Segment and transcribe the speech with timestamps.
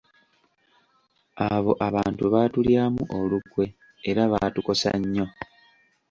[1.53, 3.65] Abo abantu baatulyamu olukwe
[4.09, 5.25] era baatukosa nnyo.